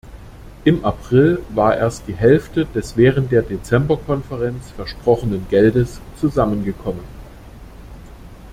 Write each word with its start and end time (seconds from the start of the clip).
Im 0.65 0.83
April 0.83 1.43
war 1.49 1.77
erst 1.77 2.07
die 2.07 2.15
Hälfte 2.15 2.65
des 2.65 2.97
während 2.97 3.31
der 3.31 3.43
Dezemberkonferenz 3.43 4.71
versprochenen 4.71 5.45
Geldes 5.47 6.01
zusammengekommen. 6.19 7.03